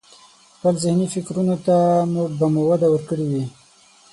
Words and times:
خپل 0.55 0.73
ذهني 0.83 1.07
فکرونو 1.15 1.55
ته 1.65 1.75
به 2.37 2.45
مو 2.53 2.61
وده 2.69 2.87
ورکړي 2.91 3.25
وي. 3.31 3.45